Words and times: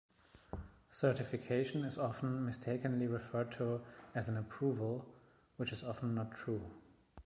Certification 0.89 1.83
is 1.83 1.99
often 1.99 2.43
mistakenly 2.43 3.05
referred 3.05 3.51
to 3.51 3.81
as 4.15 4.27
an 4.27 4.35
"approval", 4.35 5.05
which 5.57 5.71
is 5.71 5.83
often 5.83 6.15
not 6.15 6.33
true. 6.35 6.71